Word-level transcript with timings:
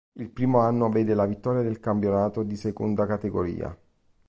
Il 0.13 0.31
primo 0.31 0.57
anno 0.61 0.89
vede 0.89 1.13
la 1.13 1.27
vittoria 1.27 1.61
del 1.61 1.79
campionato 1.79 2.41
di 2.41 2.55
Seconda 2.55 3.05
Categoria. 3.05 3.77